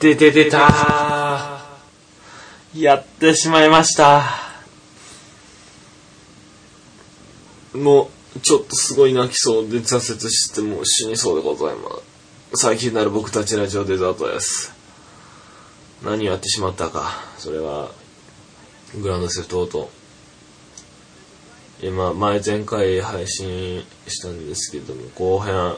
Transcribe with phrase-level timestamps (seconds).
[0.00, 1.60] でででた
[2.74, 4.24] やってしまいました。
[7.74, 11.90] もう、ちょっとすごい泣きそうで挫折してもう死にそうでございま
[12.54, 12.62] す。
[12.62, 14.72] 最近なる僕たちラジオデザートです。
[16.02, 17.22] 何をやってしまったか。
[17.36, 17.90] それは、
[19.02, 19.90] グランドセフトオート。
[21.82, 25.74] 今、前前回配信したんですけども、後編、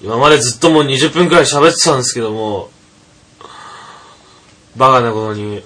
[0.00, 2.70] 今までずっともう20分くらい喋ってたんですけども、
[4.76, 5.62] バカなことに、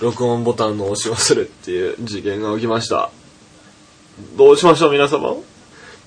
[0.00, 3.10] 録音ボタンの押し忘れっていう事件が起きました。
[4.36, 5.36] どうしましょう皆様？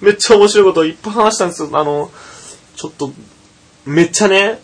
[0.01, 1.69] めっちゃ面白いこといっぱい話したんですよ。
[1.73, 2.11] あの、
[2.75, 3.11] ちょっと、
[3.85, 4.59] めっちゃね、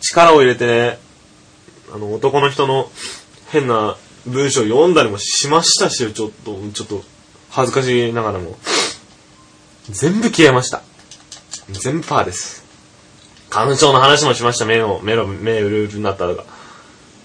[0.00, 0.98] 力を入れてね、
[1.92, 2.90] あの、男の人の
[3.48, 7.02] 変な文章を読んだりもしましたし、ちょっと、ちょっと、
[7.50, 8.56] 恥ずかしながらも。
[9.90, 10.82] 全部消えました。
[11.68, 12.63] 全部パーです。
[13.54, 14.64] 花粉症の話もしました。
[14.64, 16.44] 目の、目の、目うるうるになったとか。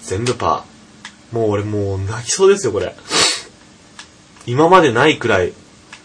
[0.04, 1.36] 全部パー。
[1.36, 2.96] もう俺もう泣きそうですよ、これ。
[4.46, 5.54] 今までないくらい、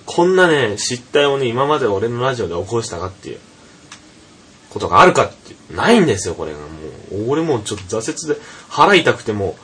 [0.06, 3.38] こんなね、失態をね、今まで俺のラジオで起こしたかっていう、
[4.70, 6.58] ことがあるかって、ないんですよ、これが。
[6.58, 6.64] も
[7.26, 9.58] う、俺もうちょっと挫折で、腹痛くても、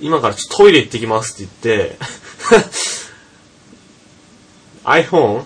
[0.00, 1.98] 今からちょっとトイレ行ってきますって言って、
[4.86, 5.42] iPhone、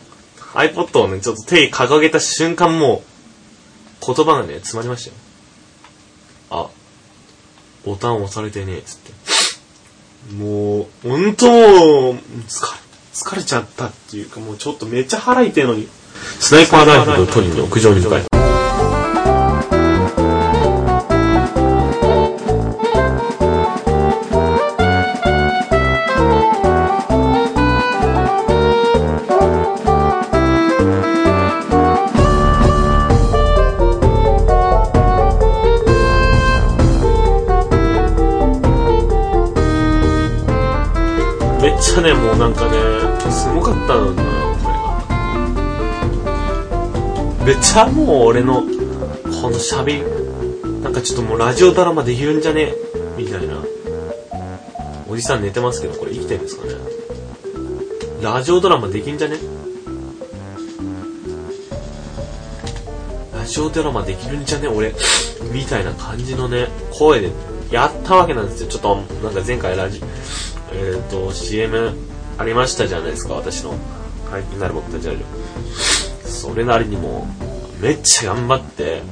[0.53, 3.10] iPod をね、ちょっと手掲げた瞬間もう、
[4.05, 5.17] 言葉がね、詰まりましたよ。
[6.51, 6.71] あ、
[7.85, 9.13] ボタン押されてねえ、つって。
[10.35, 12.19] もう、ほんと、疲れ、
[13.15, 15.89] 疲れちゃったっていうか、もうちょっとめっちゃ腹痛いのに。
[16.39, 18.30] スナイパーライフルを取りに屋上に向かい。
[41.99, 42.77] ゃね、もうなんかね、
[43.31, 44.75] すごかったのよ、これ
[47.45, 47.45] が。
[47.47, 48.67] めっちゃもう俺の、こ
[49.51, 50.05] の喋り、
[50.83, 52.75] なんかちょっともうラジオドラマできるんじゃね
[53.17, 53.63] みたいな。
[55.09, 56.75] おじさん寝てますけど、これ生きてるんですかね
[58.23, 59.39] ラジオドラマできんじゃね？
[63.35, 64.69] ラジオドラマできるんじゃね？
[64.69, 64.95] 俺、
[65.53, 67.33] みたいな感じのね、声で
[67.71, 68.69] やったわけなんですよ。
[68.69, 70.01] ちょっと、なんか前回ラジ、
[70.83, 71.95] えっ、と、CM
[72.39, 73.75] ありましたじゃないですか、私の。
[74.31, 76.27] 解禁なる僕たちラジオ。
[76.27, 77.27] それなりにも、
[77.81, 79.03] めっちゃ頑張って、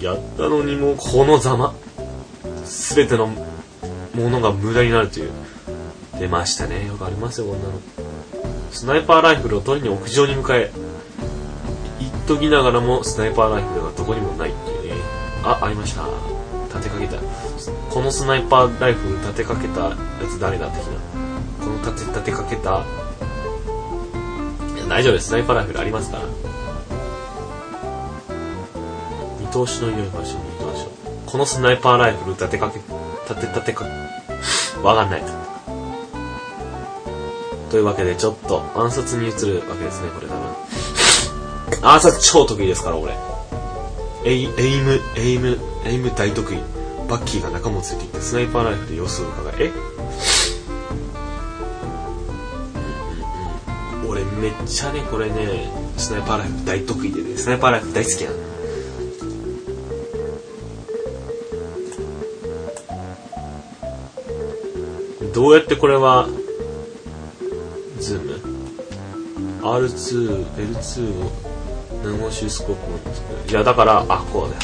[0.00, 1.74] やったのにもうこのざま。
[2.66, 5.30] すべてのものが無駄になるという。
[6.18, 6.86] 出ましたね。
[6.86, 7.72] よくありますよ、こんなの。
[8.70, 10.70] スナイパーライフルを取りに屋上に向かえ。
[12.00, 15.00] 言っときながらも、スナイパーライフルがどこにもないっていうね。
[15.42, 16.06] あ、ありました。
[16.74, 17.16] 立てかけた。
[17.96, 19.96] このスナイパーライフル立てかけたや
[20.28, 21.00] つ誰だ的な。
[21.64, 22.84] この立て、立てかけた。
[24.86, 25.28] 大丈夫です。
[25.28, 26.24] スナイパーライフルありますから。
[29.40, 30.90] 見通しの良い場所に移動しよう。
[31.24, 32.80] このスナイパーライフル立てかけ、
[33.30, 33.86] 立て、立てか、
[34.84, 35.22] わかんない。
[37.70, 40.34] というわけで、ちょっと暗殺に移るわけですね、これ多
[41.80, 41.90] 分。
[41.90, 43.16] 暗殺超得意ですから、俺。
[44.26, 46.75] エイ aim、aim、aim 大得意。
[47.08, 49.66] バッキーが仲間を連れて行ってスナイパーライフルで様子を伺え。
[49.66, 49.72] え？
[54.08, 58.36] 俺めっちゃね、これね、スナイパーライフル大得意でね、スナイパーライフル大好きなの。
[65.32, 66.28] どうやってこれは、
[68.00, 68.40] ズーム
[69.60, 71.30] ?R2、L2 を
[72.04, 73.50] ナノシースコープを作る。
[73.50, 74.62] いや、だから、あ、こうだよ。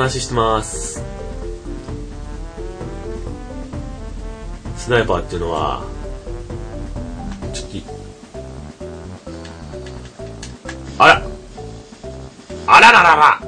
[0.00, 1.04] 話ししてます。
[4.78, 5.84] スナイパーっていうのは、
[7.52, 7.84] ちょっとい、
[10.98, 11.22] あら
[12.66, 13.42] あらららら。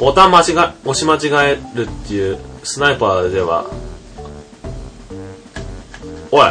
[0.00, 3.66] ボタン間違、押し間違えるっていう、スナイパーでは、
[6.32, 6.48] おい。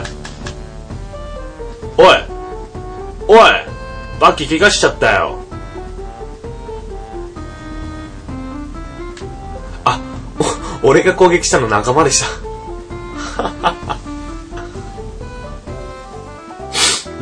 [1.97, 2.07] おい。
[3.27, 3.39] おい。
[4.21, 5.41] バッキー怪我しちゃったよ。
[10.83, 12.28] 俺が攻撃したの仲間でした。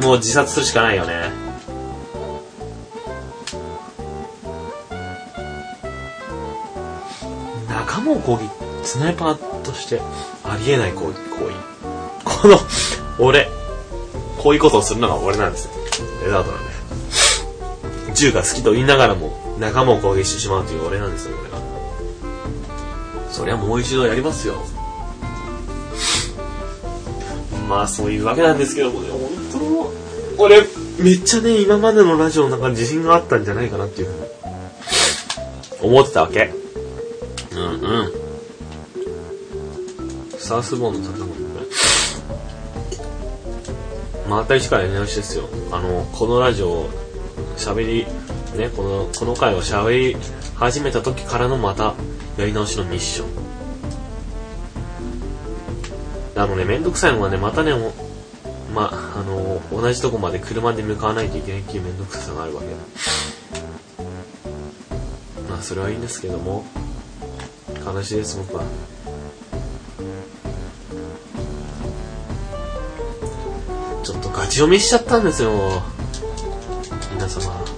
[0.05, 1.31] もう自殺するしかないよね。
[7.67, 8.49] 仲間を攻撃、
[8.83, 10.01] スナイパーとして
[10.43, 11.29] ありえない行為。
[12.39, 12.57] この、
[13.17, 13.49] 俺、
[14.41, 15.71] こういうことをするのが俺なんですよ。
[16.23, 16.69] デザートなんで。
[18.13, 21.57] 銃が好きと言いながらも、仲間を攻撃してしまうという俺なんですよ、俺が。
[23.31, 24.55] そりゃもう一度やりますよ。
[27.67, 29.91] まあ、そういうわけなんですけどもね、本
[30.37, 30.61] 当俺、
[30.99, 36.51] めっちゃね、今までのラジオの中に自信があったんじゃないかなっていうふうに、思ってたわけ。
[37.51, 37.67] うんう
[38.03, 38.11] ん。
[40.37, 41.35] サースボーンの建物ね。
[44.27, 45.47] また一からやり直しですよ。
[45.71, 46.89] あの、このラジオ、
[47.57, 48.07] 喋り、
[48.57, 50.17] ね、この、この回を喋り
[50.55, 51.93] 始めた時からのまた、
[52.39, 53.27] やり直しのミッション。
[56.37, 57.73] あのね、めんどくさいのがね、またね、
[58.73, 62.67] まあ、あの、同じとこまで車で向かわないといけないっていうめんどくささがあるわけ。
[65.49, 66.63] まあ、それはいいんですけども、
[67.85, 68.63] 悲しいです、僕は。
[74.01, 75.83] ちょっとガチ読みしちゃったんですよ。
[77.13, 77.68] 皆様。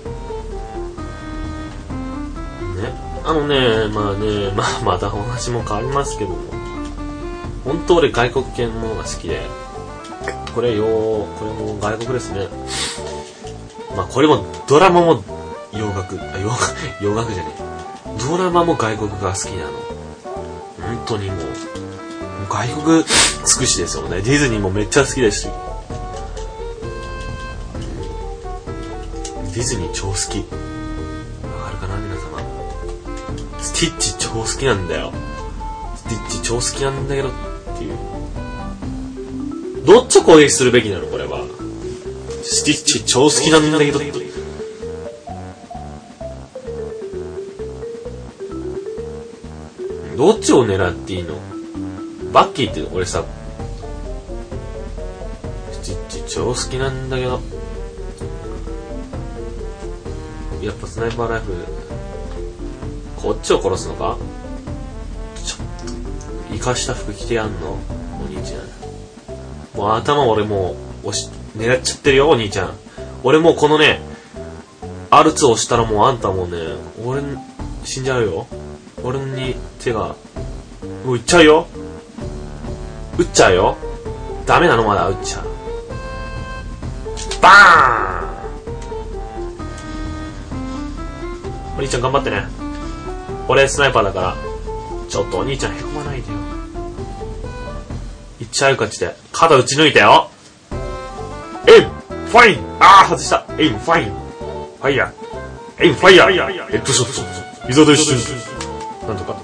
[3.23, 6.37] あのね、まあね、まあまたお話も変わりますけども。
[7.63, 9.41] 本当俺外国系のものが好きで。
[10.53, 12.47] これよこれも外国ですね。
[13.95, 15.23] まあこれもドラマも
[15.71, 17.71] 洋楽、あ、洋楽、洋楽じゃねえ。
[18.19, 19.71] ドラマも外国が好きなの。
[20.81, 21.47] 本当にもう、もう
[22.49, 24.21] 外国尽くしですよね。
[24.21, 25.47] ディズニーもめっちゃ好きですし。
[29.53, 30.45] ディズニー超好き。
[33.81, 35.11] スティッチ超好きなんだよ。
[35.95, 37.31] スティッチ超好きなんだけどっ
[37.79, 37.97] ていう。
[39.83, 41.07] どっちを攻撃するべきなの？
[41.07, 41.47] これは。
[42.43, 44.11] スティッチ超好きなんだけどって。
[50.15, 51.33] どっちを狙っていいの？
[52.31, 53.25] バッキーって俺さ、
[55.71, 57.41] スティッチ超好きなんだけど。
[60.61, 61.57] やっぱスナイパーライフル、
[63.21, 64.17] こっちを殺すのか？
[65.43, 65.65] ちょっと、
[66.51, 67.77] 生かした服着てやんの？
[68.23, 68.61] お兄ちゃん。
[69.77, 72.73] もう頭俺もう、押し、狙っちゃってるよ、お兄ちゃん。
[73.23, 74.01] 俺もうこのね、
[75.11, 76.57] R2 押したらもうあんたもうね、
[77.05, 77.21] 俺、
[77.83, 78.47] 死んじゃうよ。
[79.03, 80.15] 俺に手が、
[81.05, 81.67] もういっちゃうよ。
[83.17, 83.77] 撃っちゃうよ。
[84.45, 84.83] ダメなの？
[84.83, 85.45] まだ撃っちゃう。
[87.41, 88.25] バー
[91.73, 92.60] ンお兄ちゃん頑張ってね。
[93.47, 94.35] 俺スナイパーだから。
[95.09, 96.37] ちょっとお兄ちゃんへこまないでよ。
[98.39, 99.15] いっちゃうかちで。
[99.31, 100.29] 肩打ち抜いたよ。
[101.67, 101.91] エイム
[102.27, 103.45] ファインあー外した。
[103.57, 106.31] エイムファインファイヤーエイムファイヤー
[106.67, 107.13] ヘッドショッ
[107.61, 108.15] ト溝で一緒
[109.07, 109.35] なんとか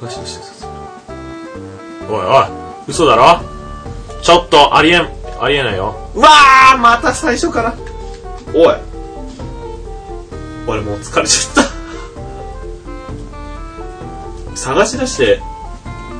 [0.00, 0.68] 探し出してさ
[2.08, 2.46] おいおい。
[2.86, 3.40] 嘘だろ？
[4.22, 5.08] ちょっとありえん
[5.40, 5.94] ありえないよ。
[6.14, 7.74] うわーまた最初から。
[8.54, 8.76] おい。
[10.66, 11.67] 俺もう疲れちゃった
[14.68, 15.40] 探し出して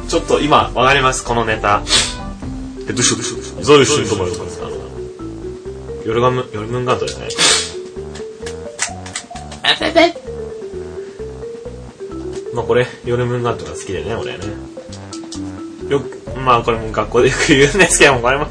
[0.09, 7.29] ちょっと今わかりますこのネタヘッドショット溝で一緒と思いますあのヨルガムヨルムンガートですね
[12.55, 14.45] まあこれ、ヨルムンガントが好きでね、俺ね。
[15.89, 18.47] よく、まあこれも学校でよく言うんですけども、これも、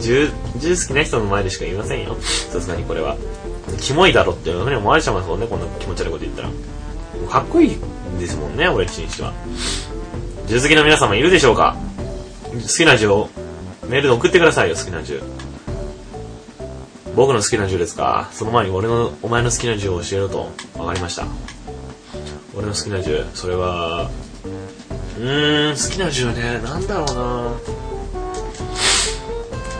[0.00, 2.16] 銃、銃好きな人の前でしか言いませんよ。
[2.20, 3.16] さすがにこれは。
[3.80, 6.50] キモいだろっていうふうに思われちゃいますもんね、こんな気持ち悪いこと言ったら。
[7.30, 7.89] かっこいいん
[8.20, 9.32] ですもんね、俺自身しては。
[10.46, 11.76] 銃好きの皆様いるでしょうか？
[12.52, 13.28] 好きな銃を
[13.88, 15.22] メールで送ってくださいよ、好きな銃。
[17.16, 18.28] 僕の好きな銃ですか？
[18.32, 20.50] その前に俺の、お前の好きな銃を教えろと。
[20.78, 21.26] わかりました。
[22.56, 24.10] 俺の好きな銃、それは、
[25.18, 27.54] うーん、好きな銃ね、なんだろうな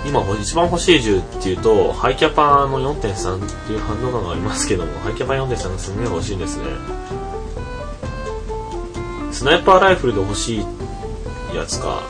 [0.06, 6.64] 今一番欲しい銃っていうと、ハイキャパの4.3っていう反応感がありますけども、ハイキャパ4.3がすんげえ欲しいんですね。
[9.40, 10.58] スナイパーライフルで欲しい
[11.56, 12.02] やつか。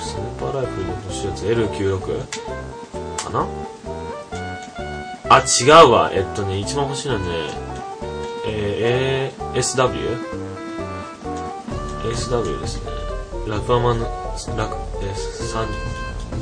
[0.00, 2.00] スナイパーライフルで欲しいやつ L96?
[3.22, 3.46] かな？
[5.28, 6.10] あ、違うわ。
[6.12, 7.26] えっとね、一番欲しいのはね、
[8.48, 10.18] えー、ASW?
[12.02, 12.90] ASW ですね。
[13.46, 14.10] ラプアマン、ラク、
[15.02, 15.68] えー、三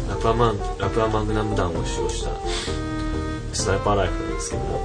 [0.08, 2.30] ラプアマン、ラプアマグナム弾を使用した
[3.52, 4.80] スナイパーライフルですけども、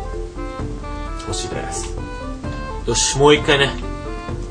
[1.22, 1.96] 欲しいです。
[2.86, 3.87] よし、もう一回ね、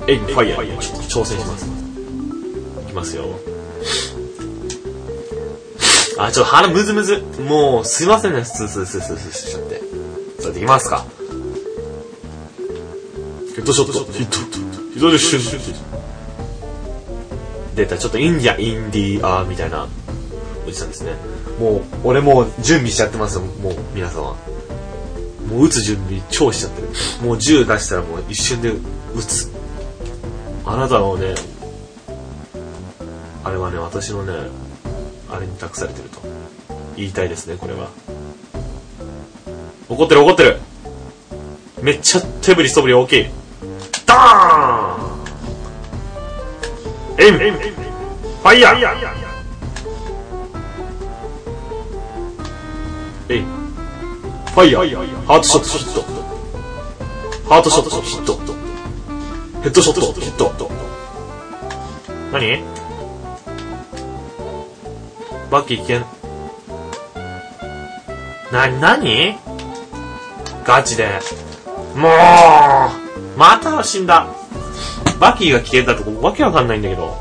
[0.09, 1.67] エイムファイヤー、ちょっと挑戦します。
[1.67, 3.25] いきますよ。
[6.19, 7.25] あ、ちょっと腹ムズムズ。
[7.41, 9.83] もう、すいませんね、スースースースースーしちゃって。
[10.39, 11.05] それできますか？
[13.57, 14.39] ヘッドショット、ヒット、
[14.93, 15.75] ヒットでシュッ
[17.75, 19.89] 出た、ちょっとインディア、インディアみたいな。
[20.67, 21.15] おじさんですね。
[21.59, 24.37] もう、俺もう準備しちゃってますよ、もう、皆様。
[25.49, 26.89] もう撃つ準備超しちゃってる。
[27.23, 29.56] もう銃出したらもう一瞬で撃つ。
[30.69, 31.35] あなたをね、
[33.45, 34.33] あれはね、私のね、
[35.31, 36.21] あれに託されてると
[36.97, 37.89] 言いたいですね、これは。
[39.89, 40.59] 怒ってる怒ってる
[41.81, 43.27] めっちゃ手振り素振り大きい。
[44.07, 45.05] ダー
[47.21, 48.77] ンエイムファイヤー
[53.29, 53.43] えい。
[53.43, 55.27] ファイヤー。
[55.27, 56.03] ハートショット、ヒット。
[57.49, 58.66] ハートショット、ヒット。
[59.67, 60.71] ヘッドショット、ヒット。
[62.33, 62.63] 何？
[65.51, 66.07] バッキー危険。
[68.53, 69.35] な、なに
[70.65, 71.09] ガチで。
[71.97, 72.11] もう
[73.37, 74.29] また死んだ。
[75.19, 77.17] バキーが危険だとこわけわかんないんだけど。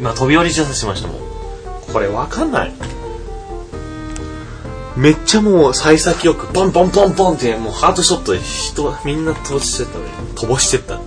[0.00, 1.18] 今飛び降り自殺しましたもん。
[1.92, 2.72] これわかんない。
[4.96, 10.98] めっちゃもう幸先よくポンポンポンポンってもうハートショットで人みんな飛ばしてったのに飛ばしてった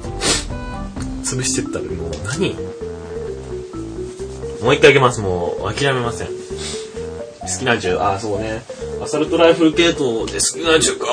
[1.36, 2.56] 潰してったのにもう何？
[4.64, 5.22] もう一回いけます。
[5.22, 6.28] もう諦めません。
[6.28, 6.34] 好
[7.60, 7.98] きな銃。
[7.98, 8.64] ああそうね。
[9.02, 11.06] アサルトライフル系統で好きな銃か。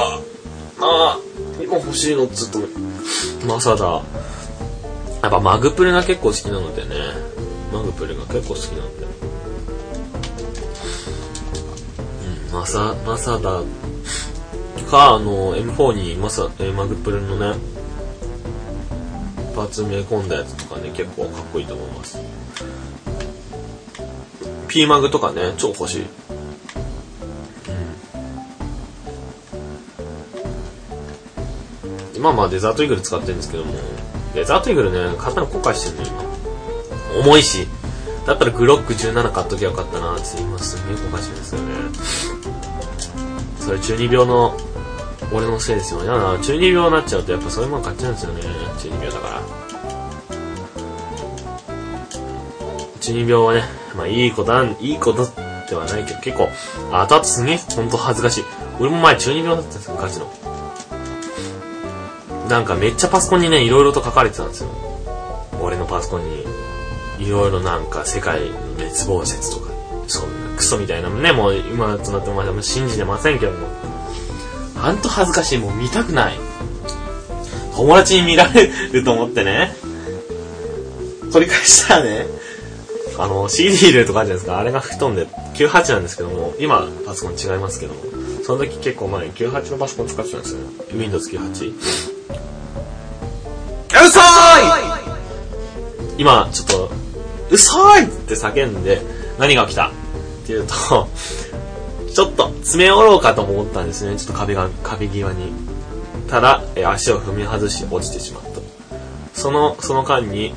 [0.80, 1.18] ああ
[1.62, 2.58] 今欲しいのっつうと
[3.46, 4.02] マサダや
[5.28, 6.96] っぱマグプレが結構好きなのでね。
[7.72, 9.06] マグプレが結構好きなんで。
[12.50, 13.62] うんマサ、マサダ
[14.90, 17.58] か、あの、M4 にマサ、マグプルのね、
[19.66, 22.18] パーツ埋め込んだやつとかね、結構かっこいいと思います。
[24.68, 26.02] P マグとかね、超欲しい。
[26.02, 26.06] うん。
[32.16, 33.74] 今まあデザートイーグル使ってるんですけども、
[34.34, 36.20] デザートイーグルね、買ったの後悔してるの
[37.14, 37.20] 今。
[37.22, 37.66] 重いし。
[38.26, 41.68] だったらグロック17買っときゃよかったなって今すげえ後悔してるんですよね。
[43.60, 44.56] それ中二病の
[45.32, 46.06] 俺のせいですよね。
[46.06, 48.42] な中二病になっちゃうとやっぱそういうもの買っちゃうんですよね。
[48.78, 49.42] 中二病だから。
[53.00, 53.62] 中二病はね、
[53.96, 55.26] まあいいこと、いいこと
[55.68, 56.48] ではないけど、結構、
[56.92, 58.44] 後々すげえ、ほんと恥ずかしい。
[58.80, 60.30] 俺も前中二病だったんですよ、ガチの。
[62.48, 64.70] なんかめっちゃパソコンにね、いろいろと書かれてたんですよ。
[65.60, 66.44] 俺のパソコンに。
[67.18, 69.72] いろいろなんか世界滅亡説とか。
[70.06, 73.66] そんなクソみたいなね、もう今となっても信じてませんけども。
[74.86, 76.38] ほんと恥ずかしい、もう見たくない。
[77.74, 79.74] 友達に見られると思ってね。
[81.32, 82.26] 取り返したらね、
[83.18, 84.58] あの、CD 入れるとかあるじゃないですか。
[84.58, 88.00] あれが吹っ飛んで、98なんですけども、今、パソコン違いますけども、
[88.44, 90.60] その時結構前、98のパソコン使ってたんですよ。
[90.94, 91.70] Windows 98。
[91.70, 91.74] う
[94.08, 96.90] そーい今、ちょっと、
[97.50, 99.02] うそーいって叫んで、
[99.38, 99.90] 何が起きたっ
[100.46, 101.08] ていうと、
[102.16, 104.16] ちょっと詰め寄ろうかと思ったんですね。
[104.18, 105.52] ちょっと壁が、壁際に。
[106.30, 108.48] ただ、え足を踏み外し落ちてしまった。
[109.38, 110.54] その、その間に、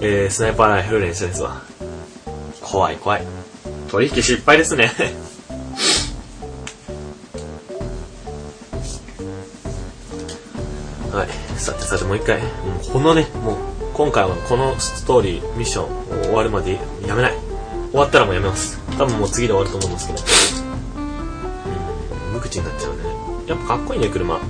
[0.00, 1.62] えー、スナイパーライフル練習ですわ。
[2.60, 3.22] 怖い怖い。
[3.88, 4.90] 取引失敗ですね
[11.12, 11.28] はい。
[11.56, 12.46] さてさてもう一回、も
[12.84, 13.56] うこのね、もう
[13.94, 17.34] 今回はこのストーリー、ミッション終わるまでやめない。
[17.92, 18.80] 終わったらもうやめます。
[18.98, 20.14] 多分もう次で終わると思うんですけ
[20.54, 20.59] ど。
[22.50, 23.04] 口になっちゃうね。
[23.46, 24.40] やっぱかっこいいね、車。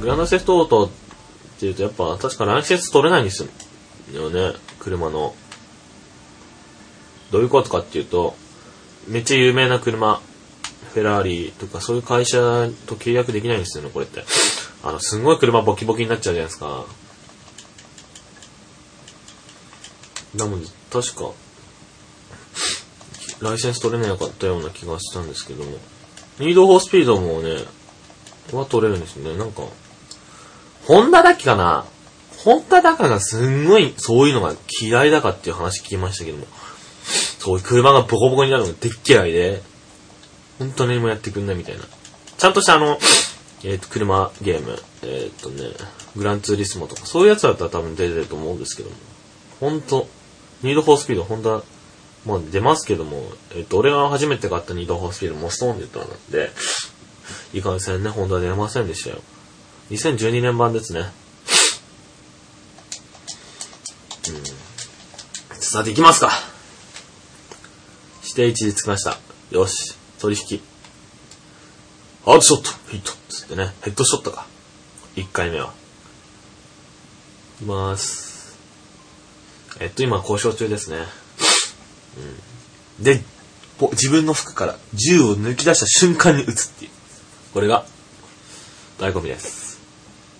[0.00, 0.90] グランドセフトオートっ
[1.60, 3.46] ていうと、やっぱ確かライセンス取れないんです
[4.12, 5.34] よね、車の。
[7.30, 8.34] どういうことかっていうと、
[9.06, 10.20] めっちゃ有名な車、
[10.94, 12.38] フェラーリとかそういう会社
[12.86, 14.24] と契約できないんですよね、これって。
[14.82, 16.84] あの、すんごい車ボキボキになっちゃうじゃないですか。
[20.34, 21.30] なので、確か、
[23.40, 25.78] ライセンス取れなかったような気がしたんですけども。
[26.38, 27.56] ニードフォースピードもね、
[28.52, 29.38] は取れるんですよね。
[29.38, 29.62] なんか、
[30.86, 31.84] ホンダだっけかな？
[32.38, 36.46] ホンダだかがすんごいそういうのが嫌いだかっていう話聞きましたけども。
[37.38, 39.62] そういう車がボコボコになるのがでっ嫌いで、
[40.58, 41.84] 本当にもやってくんないみたいな。
[42.38, 42.98] ちゃんとしたあの、
[43.64, 45.70] えっ、ー、と、車ゲーム、えっ、ー、とね、
[46.16, 48.96] グランツーリスモとか、そういうやつだったら多分出てると思うんですけども。
[49.60, 50.08] ほんと、
[50.62, 51.62] ニードフォースピード、ホンダ
[52.26, 53.22] まあ出ますけども、
[53.54, 56.50] えっと、俺が初めて買ったニードホースピードモストーンって言ったんで、
[57.52, 59.20] いかんせんね、ホンダ出ませんでしたよ。
[59.90, 61.10] 2012年版ですね。
[64.28, 65.60] うん。
[65.60, 66.30] さて行きますか。
[68.22, 69.18] 指定位置で着きました。
[69.50, 70.62] よし、取引。
[72.24, 74.46] アウトショットヒットつってね、ヘッドショットか。
[75.16, 75.74] 1回目は。
[77.60, 78.56] いきます。
[79.80, 80.98] えっと、今交渉中ですね。
[83.00, 83.22] で、
[83.92, 86.90] 自分の服から銃を抜き出した瞬間に撃つっていう。
[87.52, 87.84] これが、
[88.98, 89.80] 醍醐味です。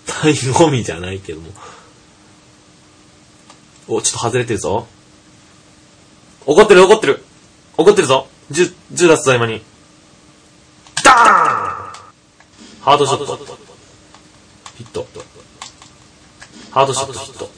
[0.06, 1.50] 醍醐味じゃないけども。
[3.88, 4.86] お、ちょっと外れてるぞ。
[6.46, 7.24] 怒ってる怒ってる
[7.76, 9.62] 怒ってるぞ銃、銃出すぞ今に。
[11.04, 11.92] ダーン
[12.80, 13.36] ハードショット。
[14.76, 15.06] ヒット。
[16.70, 17.50] ハードショット、ヒット。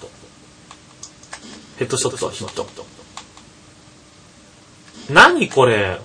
[1.79, 2.94] ヘッドショット、ヒット。
[5.11, 5.99] 何これ？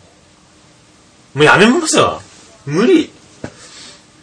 [1.34, 2.22] もうやめますよ。
[2.66, 3.12] 無理。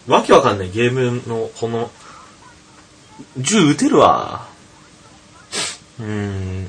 [0.06, 1.90] わけわかんないゲームのこの、
[3.38, 4.46] 銃撃てるわ。
[5.98, 6.68] うーん。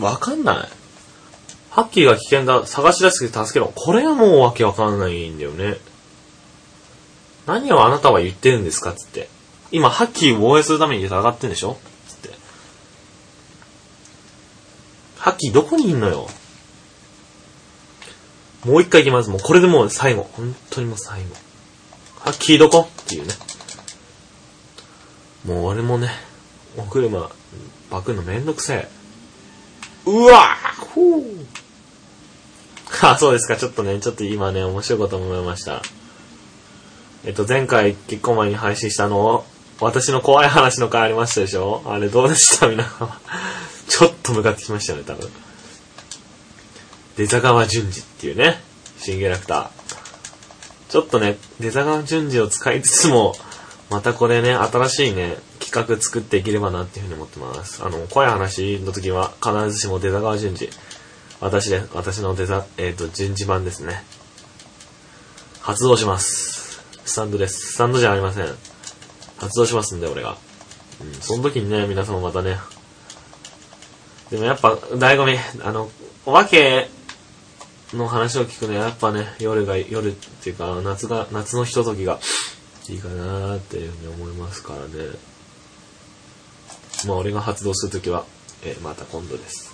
[0.00, 0.68] わかんない。
[1.70, 2.66] ハッキーが危険だ。
[2.66, 3.72] 探し出して助けろ。
[3.74, 5.76] これはもうわけわかんないんだよね。
[7.46, 8.92] 何をあなたは言ってるんですか？
[8.92, 9.28] つって。
[9.70, 11.78] 今、ハッキーを防衛するために上がってんでしょ？
[12.06, 12.30] つって。
[15.16, 16.28] ハッキーどこにいんのよ？
[18.68, 19.30] もう一回行きます。
[19.30, 20.28] もうこれでもう最後。
[20.32, 21.34] 本当にもう最後。
[22.20, 23.32] ハッキーどこっていうね。
[25.46, 26.10] もう俺もね、
[26.76, 27.30] お車、
[27.90, 28.88] パクるのめんどくせえ。
[30.04, 30.54] うわ
[30.94, 31.46] ふぅ。
[33.02, 33.56] あ、そうですか。
[33.56, 35.82] ちょっとね、ちょっと今ね、面白いこと思いました。
[37.24, 39.46] えっと、前回結婚前に配信したの、
[39.80, 41.82] 私の怖い話の回ありましたでしょ？
[41.86, 42.68] あれどうでした？
[42.68, 43.18] 皆様。
[43.88, 45.30] ちょっと向かってきましたよね、多分。
[47.26, 48.60] 出沢淳二っていうね、
[48.96, 49.70] 新キャラクター。
[50.88, 53.34] ちょっとね、出沢淳二を使いつつも、
[53.90, 57.82] またこれね、新しいね、企画作っていければなっていうふうに思ってます。
[57.84, 60.70] あの、怖い話の時は必ずしも出沢淳二。
[61.40, 64.04] 私で、私のデザ、えっ、ー、と、順次版ですね。
[65.60, 66.84] 発動します。
[67.04, 67.72] スタンドです。
[67.72, 68.46] スタンドじゃありません。
[69.38, 70.36] 発動しますんで、俺が。
[71.00, 72.58] うん、その時にね、皆様またね。
[74.30, 75.90] でもやっぱ、醍醐味、あの、
[76.24, 76.88] お化け
[77.94, 82.18] の話を聞くのはやっぱね、夜が、夜っていうか、夏が、夏のひとときが
[82.88, 84.88] いいかなーっていうふうに思いますからね。
[87.06, 88.24] まあ俺が発動するときは、
[88.62, 89.72] えー、また今度です。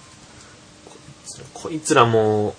[1.52, 2.54] こいつらも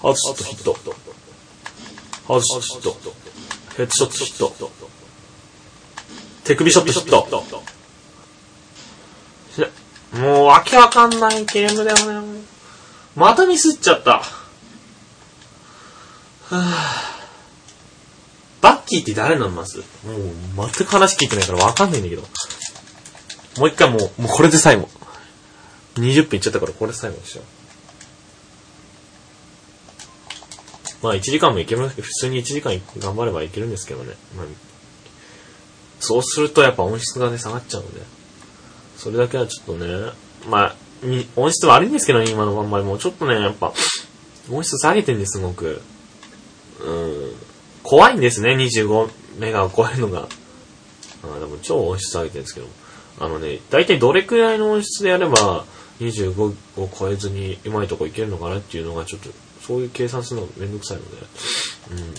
[0.00, 0.72] heart shot hit。
[2.26, 3.14] ハートショットヒット。
[3.76, 4.70] ヘッドショットヒット。
[6.44, 7.66] 手首ショットヒット。
[10.16, 12.40] もうわけわかんないゲームだよね。
[13.16, 14.22] またミスっちゃった。
[14.22, 17.05] はぁ。
[18.86, 22.22] キーって誰なんますもう、全く話聞いてないからわかんないんだけど。
[23.58, 24.88] もう一回もう、もうこれで最後。
[25.96, 27.44] 20分いっちゃったからこれ最後にしよう。
[31.02, 34.14] まあ1時間もいけますけど、普通に1時間頑張ればいけるんですけどね。
[34.36, 34.46] まあ、
[36.00, 38.00] そうするとやっぱ音質がね、下がっちゃうので。
[38.96, 40.12] それだけはちょっとね、
[40.48, 40.76] まあ、
[41.36, 43.72] 音質悪いんですけどね、今のまんまでもちょっとね、やっぱ、
[44.50, 45.82] 音質下げてんです、すごく。
[46.80, 47.32] うん。
[47.86, 50.26] 怖いんですね、25メガを超えるのが。
[51.22, 52.66] あでも超音質上げてるんですけど。
[53.20, 55.64] あのね、大体どれくらいの音質でやれば
[56.00, 59.30] 25を超えずにうまいとこいけるのかなっていうのがちょっと、
[59.64, 61.16] そういう計算するのめんどくさいので。
[61.92, 62.14] うん。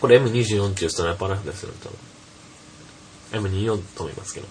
[0.00, 1.78] これ M24 っていうストライパーライフですよね、
[3.32, 3.50] 多分。
[3.50, 4.46] M24 と思いますけど。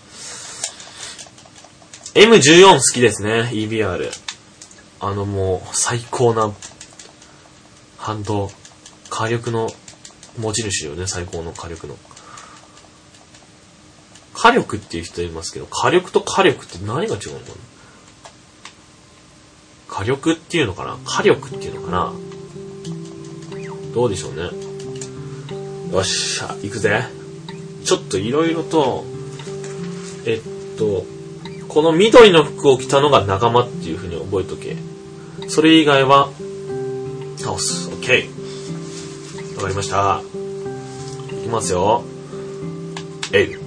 [2.15, 4.11] M14 好きですね、EBR。
[4.99, 6.53] あのもう、最高な、
[7.97, 8.51] 反動、
[9.09, 9.69] 火力の
[10.37, 11.95] 持ち主よね、最高の火力の。
[14.33, 17.29] 火力っていう人いますけど、火力と火力って何が違うのかな？
[19.87, 20.97] 火力っていうのかな？
[21.05, 22.13] 火力っていうのかな？
[23.93, 24.49] どうでしょうね。
[25.93, 27.03] よっしゃ、行くぜ。
[27.85, 29.05] ちょっといろいろと、
[30.25, 31.05] えっと、
[31.67, 34.75] この緑の服を着たのが仲間っていう風に覚えとけ。
[35.47, 36.29] それ以外は、
[37.37, 37.89] 倒す。
[37.89, 38.32] オッケー。
[39.63, 40.21] わかりました。
[41.41, 42.03] きますよ。
[43.31, 43.49] えい。
[43.49, 43.59] ちょ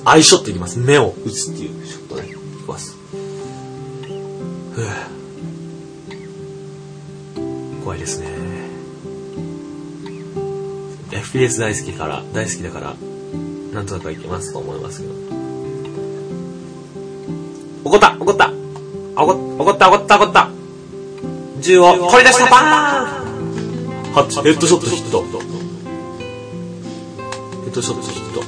[0.00, 0.80] っとアイショットいきます。
[0.80, 2.26] 目を打つっていうショットね。
[2.26, 2.36] いき
[2.66, 2.96] ます。
[4.74, 4.88] ふぅ。
[7.84, 8.26] 怖いですね。
[11.12, 12.96] FPS 大好きから、大好きだから、
[13.72, 15.14] なんとなくいけますと思いますけど。
[17.84, 18.52] 怒った怒った
[19.14, 19.32] 怒
[19.70, 20.50] った怒った怒った
[21.60, 22.89] 銃を取り出したバーン
[24.12, 25.22] ヘッドショットヒット。
[25.22, 25.28] ヘ
[27.70, 28.42] ッドショットヒット。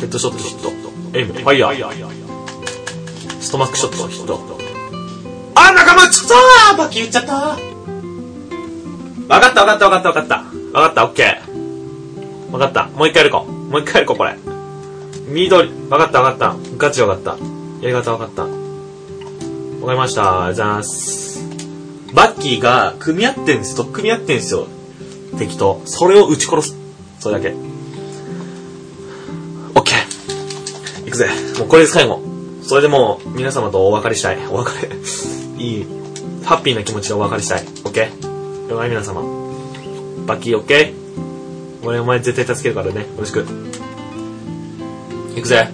[0.00, 0.72] ヘッドショットヒット。
[1.16, 2.08] エイム、ファイヤー。
[3.40, 4.58] ストマックショットヒット。
[5.54, 7.34] あ、仲間ちょっとーバッキー行っちゃった
[9.28, 10.34] わかったわかったわかったわかった。
[10.76, 12.52] わかった、オッケー。
[12.52, 12.88] わかった。
[12.88, 13.44] もう一回やるか。
[13.44, 14.36] もう一回やるか、これ。
[15.28, 15.70] 緑。
[15.88, 16.56] わかったわかった。
[16.76, 17.36] ガチわかった。
[17.80, 18.42] やり方わかった。
[18.42, 18.54] わか
[19.92, 20.46] りました。
[20.46, 21.27] ありがとうございます。
[22.14, 23.84] バッキーが組み合ってんですよ。
[23.84, 24.66] 組み合ってんですよ。
[25.38, 25.82] 敵と。
[25.84, 26.76] それを撃ち殺す。
[27.20, 27.54] それだけ。
[29.74, 31.04] オッケー。
[31.04, 31.28] 行くぜ。
[31.58, 32.20] もうこれで最後。
[32.62, 34.38] それでもう皆様とお別れしたい。
[34.48, 34.94] お別れ。
[35.62, 35.86] いい。
[36.44, 37.64] ハッピーな気持ちでお別れしたい。
[37.84, 38.70] オッケー。
[38.70, 39.22] 了解皆様。
[40.26, 43.02] バッキーオッケー俺お前絶対助けるからね。
[43.02, 43.46] よろしく。
[45.34, 45.68] 行くぜ。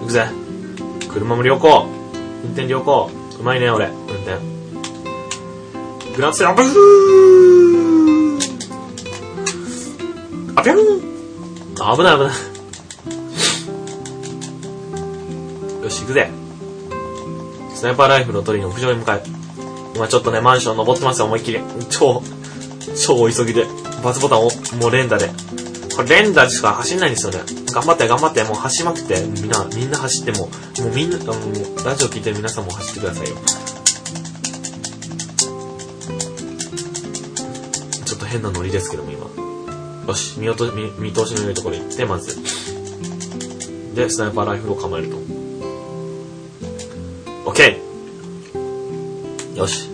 [0.00, 0.26] 行くぜ。
[1.08, 1.86] 車も良好。
[2.44, 3.10] 運転良好。
[3.40, 4.01] うまいね、俺。
[4.22, 4.38] 運転。
[6.16, 6.66] グランツアブー
[10.54, 10.78] あぴゃん
[11.80, 12.32] あ危ない危ない。
[15.82, 16.30] よし、行くぜ。
[17.74, 19.22] スナイパーライフルを取りに屋上に向かう。
[19.96, 21.60] 今ちょっとね、マンション登ってますよ、思いっきり。
[21.90, 22.22] 超、
[23.04, 23.66] 超お急ぎで。
[24.04, 25.30] バツボタンを、もう連打で。
[25.96, 27.40] これ連打しか走んないんですよね。
[27.72, 30.50] 頑張って頑張って、もう走りまくって、みんな、みんな走っても、も
[30.86, 33.36] うみんな、あの、ラジオ聞いてる皆さんも走ってくださいよ。
[38.32, 39.26] 変なノリですけども、今。
[40.08, 42.34] よし、見落と見見通しの良いところに行って、まず。
[43.94, 45.16] で、スナイパーライフルを構えると。
[47.44, 49.90] オッケーよし。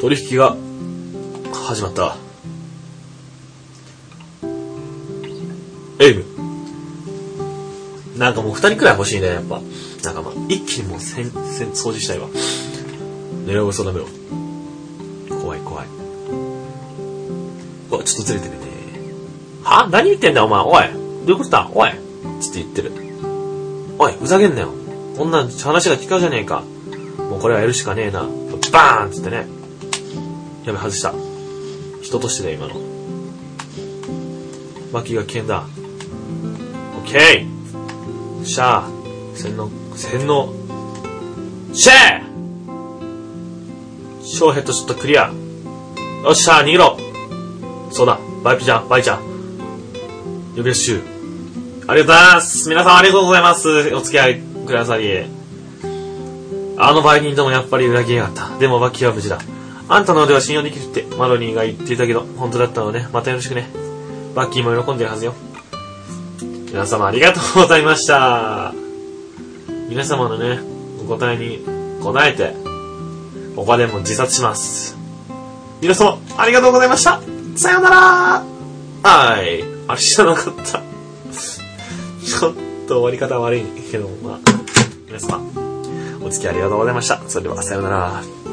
[0.00, 0.56] 取引が
[1.52, 2.16] 始まった。
[6.00, 6.24] エイム。
[8.18, 9.60] なんかもう二人くらい欲しいね、やっぱ。
[10.04, 12.28] なんかまあ、一気にもうせん、せん、掃除したいわ。
[13.44, 14.06] 狙う嘘ダメろ。
[18.16, 18.66] うわ、ちょっとずれてるね。
[19.62, 20.60] は何言ってんだ、お前。
[20.60, 20.92] おい。
[21.26, 21.90] どういうことだおい。
[22.40, 22.92] つって言ってる。
[23.98, 24.68] おい、ふざけんなよ。
[25.16, 26.62] こんな話が聞かうじゃねえか。
[27.30, 28.26] もうこれはやるしかねえな。
[28.72, 29.46] バーンっつってね。
[30.64, 31.14] やべ、外した。
[32.02, 32.74] 人としてだ、今の。
[34.92, 35.64] バキが危険だ。
[36.96, 38.88] オッケーしゃあ。
[39.34, 40.52] 洗脳、洗脳。
[41.72, 42.34] シェー
[44.22, 45.26] ショーヘッドショットクリア。
[45.26, 47.03] よっしゃ、逃げろ
[47.94, 49.20] そうだ、バイピちゃん、バイちゃん。
[50.56, 51.02] 呼び出し中。
[51.86, 55.24] ありがとうございます皆さんありがとうございますお付き合いくださり。
[56.76, 58.58] あのバイキンともやっぱり裏切りやがった。
[58.58, 59.38] でもバッキーは無事だ。
[59.88, 63.06] あんたの腕は信用できるってマロニーが言っていたけど、本当だったのね。
[63.12, 63.68] またよろしくね。
[64.34, 65.34] バッキーも喜んでるはずよ。
[66.72, 68.74] 皆様ありがとうございました。
[69.88, 70.58] 皆様のね、
[71.00, 71.64] お答えに
[72.02, 72.54] 答えて、
[73.54, 74.96] 他でも自殺します。
[75.80, 78.44] 皆様、ありがとうございましたさよなら
[79.02, 79.62] はい。
[79.86, 80.82] あれ知らなかった。
[82.24, 82.54] ちょっ
[82.88, 84.38] と終わり方悪いけど、まあ、
[85.06, 85.40] 皆様、
[86.22, 87.20] お付き合いありがとうございました。
[87.28, 88.43] それでは、さよなら。